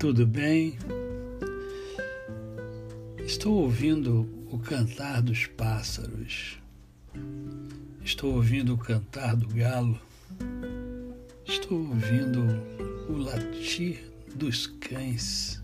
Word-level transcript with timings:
tudo 0.00 0.26
bem? 0.26 0.78
Estou 3.18 3.64
ouvindo 3.64 4.26
o 4.50 4.58
cantar 4.58 5.20
dos 5.20 5.44
pássaros, 5.44 6.58
estou 8.02 8.36
ouvindo 8.36 8.72
o 8.72 8.78
cantar 8.78 9.36
do 9.36 9.46
galo, 9.48 10.00
estou 11.44 11.80
ouvindo 11.80 12.40
o 13.10 13.18
latir 13.18 14.10
dos 14.34 14.66
cães. 14.66 15.62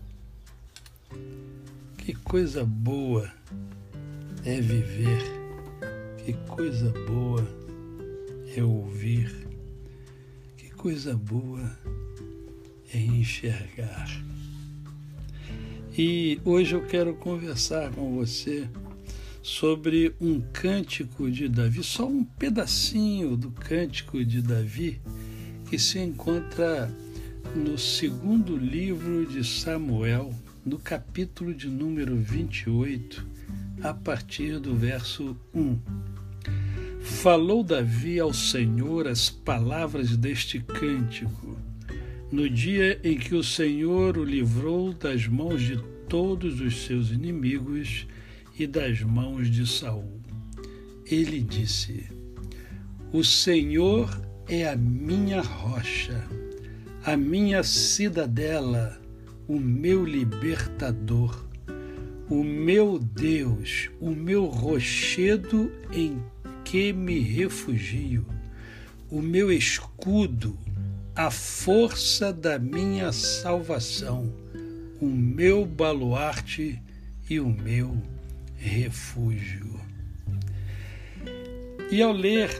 Que 1.97 2.13
coisa 2.13 2.63
boa 2.63 3.33
é 4.45 4.61
viver, 4.61 5.23
que 6.23 6.33
coisa 6.47 6.93
boa 7.07 7.43
é 8.55 8.63
ouvir, 8.63 9.47
que 10.55 10.69
coisa 10.69 11.17
boa 11.17 11.75
é 12.93 12.99
enxergar. 12.99 14.07
E 15.97 16.39
hoje 16.45 16.75
eu 16.75 16.85
quero 16.85 17.15
conversar 17.15 17.91
com 17.91 18.15
você 18.15 18.67
sobre 19.41 20.13
um 20.19 20.41
cântico 20.41 21.31
de 21.31 21.47
Davi, 21.47 21.81
só 21.83 22.07
um 22.07 22.23
pedacinho 22.23 23.37
do 23.37 23.49
cântico 23.49 24.23
de 24.23 24.41
Davi 24.41 24.99
que 25.69 25.79
se 25.79 25.99
encontra 25.99 26.93
no 27.55 27.77
segundo 27.77 28.57
livro 28.57 29.25
de 29.25 29.43
Samuel, 29.43 30.33
no 30.65 30.77
capítulo 30.77 31.53
de 31.53 31.69
número 31.69 32.15
28, 32.15 33.25
a 33.81 33.93
partir 33.93 34.59
do 34.59 34.75
verso 34.75 35.35
1. 35.53 35.79
Falou 37.01 37.63
Davi 37.63 38.19
ao 38.19 38.33
Senhor 38.33 39.07
as 39.07 39.29
palavras 39.29 40.17
deste 40.17 40.59
cântico 40.59 41.46
no 42.31 42.49
dia 42.49 42.99
em 43.03 43.17
que 43.17 43.35
o 43.35 43.43
Senhor 43.43 44.17
o 44.17 44.23
livrou 44.23 44.93
das 44.93 45.27
mãos 45.27 45.61
de 45.61 45.77
todos 46.09 46.59
os 46.59 46.85
seus 46.85 47.11
inimigos 47.11 48.07
e 48.57 48.67
das 48.67 49.01
mãos 49.01 49.49
de 49.49 49.65
Saul. 49.65 50.21
Ele 51.05 51.41
disse: 51.41 52.05
O 53.13 53.23
Senhor 53.23 54.09
é 54.47 54.67
a 54.67 54.75
minha 54.75 55.41
rocha, 55.41 56.27
a 57.03 57.15
minha 57.15 57.63
cidadela, 57.63 58.99
o 59.47 59.59
meu 59.59 60.03
libertador, 60.03 61.47
o 62.29 62.43
meu 62.43 62.99
Deus, 62.99 63.89
o 64.01 64.09
meu 64.09 64.45
rochedo 64.45 65.71
em 65.93 66.21
que 66.65 66.91
me 66.91 67.19
refugio, 67.19 68.25
o 69.09 69.21
meu 69.21 69.49
escudo, 69.49 70.57
a 71.17 71.31
força 71.31 72.31
da 72.31 72.59
minha 72.59 73.11
salvação, 73.11 74.31
o 75.01 75.07
meu 75.07 75.65
baluarte 75.65 76.79
e 77.27 77.39
o 77.39 77.49
meu 77.49 77.99
refúgio. 78.55 79.81
E 81.91 82.03
ao 82.03 82.11
ler 82.11 82.51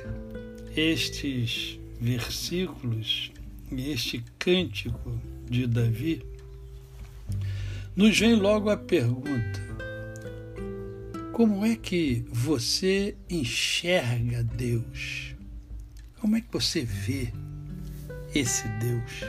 estes 0.75 1.79
versículos, 2.01 3.31
este 3.71 4.25
cântico 4.39 5.21
de 5.47 5.67
Davi, 5.67 6.25
nos 7.95 8.17
vem 8.17 8.33
logo 8.33 8.71
a 8.71 8.77
pergunta: 8.77 9.61
como 11.31 11.63
é 11.63 11.75
que 11.75 12.25
você 12.31 13.15
enxerga 13.29 14.41
Deus? 14.41 15.35
Como 16.19 16.35
é 16.35 16.41
que 16.41 16.51
você 16.51 16.81
vê 16.81 17.31
esse 18.33 18.67
Deus. 18.79 19.21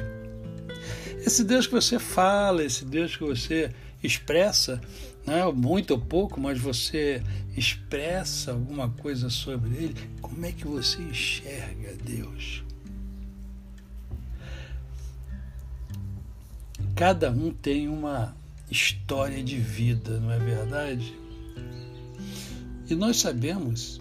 Esse 1.25 1.45
Deus 1.45 1.67
que 1.67 1.75
você 1.75 1.99
fala, 1.99 2.65
esse 2.65 2.85
Deus 2.85 3.17
que 3.17 3.25
você 3.25 3.71
expressa, 4.03 4.81
né, 5.27 5.45
muito 5.53 5.93
ou 5.93 6.01
pouco, 6.01 6.41
mas 6.41 6.59
você 6.59 7.23
expressa 7.57 8.53
alguma 8.53 8.89
coisa 8.89 9.29
sobre 9.29 9.71
ele, 9.77 9.97
como 10.21 10.47
é 10.47 10.53
que 10.53 10.67
você 10.67 11.03
enxerga 11.03 11.95
Deus? 12.05 12.63
Cada 16.95 17.31
um 17.31 17.53
tem 17.53 17.89
uma 17.89 18.37
história 18.71 19.43
de 19.43 19.59
vida, 19.59 20.19
não 20.21 20.33
é 20.33 20.39
verdade? 20.39 21.15
E 22.89 22.95
nós 22.95 23.19
sabemos 23.19 24.01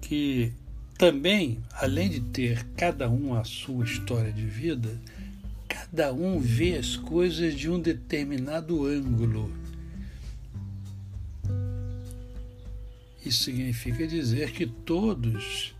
que 0.00 0.52
também, 0.96 1.58
além 1.72 2.08
de 2.08 2.20
ter 2.20 2.64
cada 2.76 3.10
um 3.10 3.34
a 3.34 3.44
sua 3.44 3.84
história 3.84 4.32
de 4.32 4.46
vida, 4.46 5.00
cada 5.68 6.12
um 6.12 6.38
vê 6.38 6.76
as 6.76 6.96
coisas 6.96 7.54
de 7.54 7.68
um 7.68 7.80
determinado 7.80 8.86
ângulo. 8.86 9.52
Isso 13.24 13.44
significa 13.44 14.06
dizer 14.06 14.52
que 14.52 14.66
todos 14.66 15.74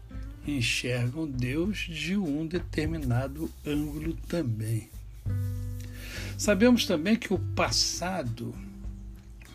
enxergam 0.46 1.26
Deus 1.26 1.78
de 1.78 2.16
um 2.16 2.46
determinado 2.46 3.50
ângulo 3.66 4.14
também. 4.28 4.88
Sabemos 6.36 6.86
também 6.86 7.16
que 7.16 7.32
o 7.32 7.38
passado, 7.38 8.54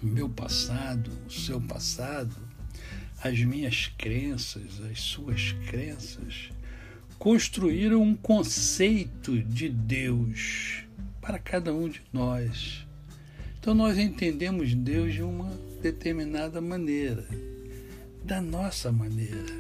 o 0.01 0.05
meu 0.05 0.29
passado, 0.29 1.11
o 1.27 1.31
seu 1.31 1.59
passado, 1.59 2.48
as 3.21 3.39
minhas 3.39 3.91
crenças, 3.97 4.81
as 4.89 4.99
suas 4.99 5.51
crenças, 5.67 6.49
construíram 7.17 8.01
um 8.01 8.15
conceito 8.15 9.37
de 9.43 9.67
Deus 9.69 10.83
para 11.21 11.37
cada 11.37 11.73
um 11.73 11.89
de 11.89 12.01
nós. 12.13 12.87
Então 13.59 13.73
nós 13.73 13.97
entendemos 13.97 14.73
Deus 14.73 15.13
de 15.13 15.21
uma 15.21 15.51
determinada 15.81 16.61
maneira, 16.61 17.27
da 18.23 18.41
nossa 18.41 18.91
maneira. 18.91 19.53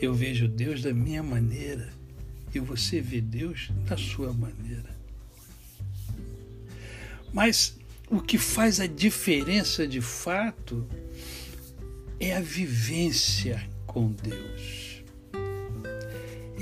Eu 0.00 0.14
vejo 0.14 0.46
Deus 0.46 0.80
da 0.80 0.94
minha 0.94 1.22
maneira 1.22 1.92
e 2.54 2.60
você 2.60 3.00
vê 3.00 3.20
Deus 3.20 3.70
da 3.84 3.96
sua 3.96 4.32
maneira. 4.32 4.96
Mas 7.32 7.76
o 8.08 8.20
que 8.20 8.38
faz 8.38 8.80
a 8.80 8.86
diferença 8.86 9.86
de 9.86 10.00
fato 10.00 10.86
é 12.20 12.36
a 12.36 12.40
vivência 12.40 13.62
com 13.86 14.12
Deus. 14.12 15.02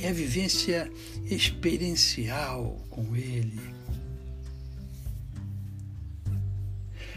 É 0.00 0.09
a 0.09 0.12
vivência 0.12 0.91
experiencial 1.25 2.84
com 2.91 3.17
Ele. 3.17 3.61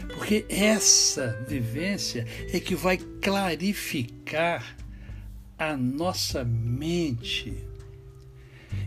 Porque 0.08 0.44
essa 0.48 1.44
vivência 1.48 2.26
é 2.52 2.58
que 2.58 2.74
vai 2.74 2.96
clarificar 2.96 4.76
a 5.58 5.76
nossa 5.76 6.42
mente 6.42 7.54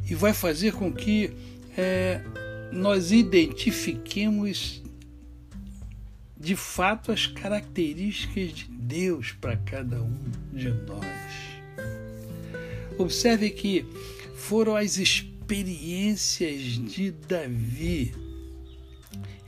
e 0.09 0.15
vai 0.15 0.33
fazer 0.33 0.73
com 0.73 0.91
que 0.91 1.31
é, 1.77 2.21
nós 2.71 3.11
identifiquemos 3.11 4.82
de 6.43 6.57
fato 6.57 7.09
as 7.09 7.25
características 7.25 8.51
de 8.51 8.65
Deus 8.65 9.31
para 9.31 9.55
cada 9.55 10.01
um 10.01 10.19
de 10.51 10.69
nós. 10.71 11.07
Observe 12.97 13.49
que 13.49 13.85
foram 14.35 14.75
as 14.75 14.97
experiências 14.97 16.61
de 16.61 17.11
Davi 17.11 18.13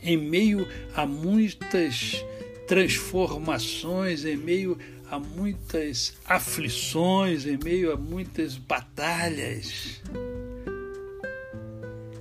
em 0.02 0.16
meio 0.16 0.66
a 0.96 1.06
muitas 1.06 2.24
transformações, 2.66 4.24
em 4.24 4.38
meio 4.38 4.78
a 5.12 5.20
muitas 5.20 6.14
aflições, 6.24 7.46
em 7.46 7.58
meio 7.62 7.92
a 7.92 7.98
muitas 7.98 8.56
batalhas, 8.56 10.02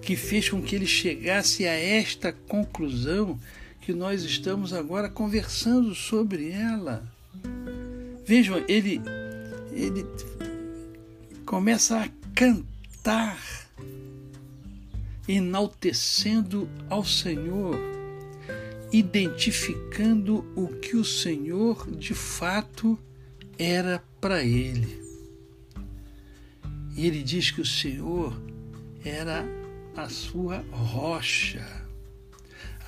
que 0.03 0.17
fez 0.17 0.49
com 0.49 0.61
que 0.61 0.75
ele 0.75 0.87
chegasse 0.87 1.65
a 1.65 1.73
esta 1.73 2.33
conclusão 2.33 3.39
que 3.85 3.93
nós 3.93 4.23
estamos 4.23 4.73
agora 4.73 5.11
conversando 5.11 5.95
sobre 5.95 6.51
ela. 6.51 7.07
Vejam, 8.25 8.65
ele, 8.67 8.99
ele 9.73 10.07
começa 11.45 12.01
a 12.01 12.09
cantar, 12.35 13.39
enaltecendo 15.29 16.67
ao 16.89 17.05
Senhor, 17.05 17.77
identificando 18.91 20.51
o 20.57 20.69
que 20.69 20.97
o 20.97 21.05
Senhor 21.05 21.91
de 21.91 22.15
fato 22.15 22.99
era 23.59 24.03
para 24.19 24.43
ele. 24.43 24.99
E 26.97 27.07
ele 27.07 27.23
diz 27.23 27.51
que 27.51 27.61
o 27.61 27.67
Senhor 27.67 28.35
era 29.05 29.45
a 29.95 30.09
sua 30.09 30.65
rocha 30.71 31.84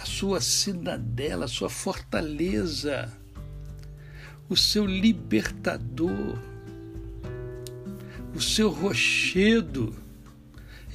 sua 0.07 0.41
cidadela, 0.41 1.47
sua 1.47 1.69
fortaleza, 1.69 3.13
o 4.49 4.57
seu 4.57 4.87
libertador, 4.87 6.39
o 8.35 8.41
seu 8.41 8.71
rochedo. 8.71 9.95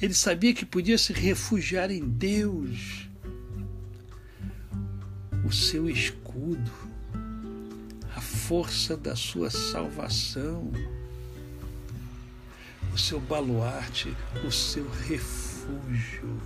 Ele 0.00 0.14
sabia 0.14 0.52
que 0.52 0.66
podia 0.66 0.98
se 0.98 1.12
refugiar 1.12 1.90
em 1.90 2.02
Deus. 2.08 3.08
o 5.44 5.54
seu 5.54 5.90
escudo, 5.90 6.70
a 8.16 8.20
força 8.20 8.96
da 8.96 9.14
sua 9.16 9.50
salvação, 9.50 10.72
o 12.94 12.98
seu 12.98 13.20
baluarte, 13.20 14.16
o 14.46 14.50
seu 14.50 14.88
refúgio. 15.08 16.40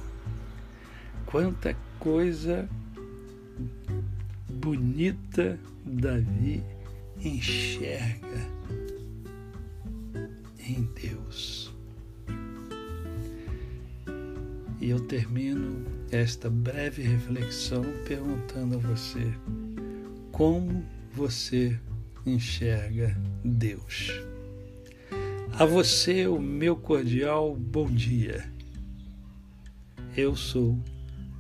Quanta 1.25 1.77
coisa 1.99 2.69
bonita 4.49 5.59
Davi 5.85 6.63
enxerga 7.25 8.49
em 10.59 10.89
Deus. 11.01 11.73
E 14.81 14.91
eu 14.91 15.01
termino 15.01 15.85
esta 16.11 16.51
breve 16.51 17.03
reflexão 17.03 17.85
perguntando 18.07 18.77
a 18.77 18.79
você: 18.79 19.33
como 20.33 20.85
você 21.13 21.79
enxerga 22.25 23.17
Deus? 23.45 24.13
A 25.59 25.65
você, 25.65 26.27
o 26.27 26.39
meu 26.39 26.77
cordial 26.77 27.57
bom 27.57 27.87
dia. 27.87 28.45
Eu 30.15 30.37
sou 30.37 30.79